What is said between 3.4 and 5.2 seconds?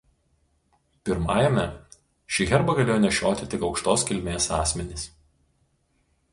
tik aukštos kilmės asmenys.